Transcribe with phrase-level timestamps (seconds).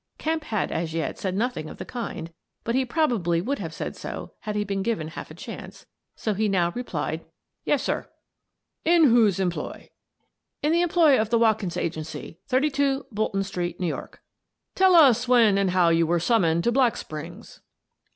[0.17, 3.95] Kemp had as yet said nothing of the kind, but he probably would have said
[3.95, 5.85] so had he been given half a chance,
[6.15, 7.23] so he now replied:
[7.65, 8.09] "Yes, sir.""
[8.93, 9.91] In whose employ?
[10.63, 14.23] ""In the employ of the Watkins Agency, 32 Boul ton Street, New York.""
[14.73, 17.61] Tell us when and how you were summoned to Black Springs."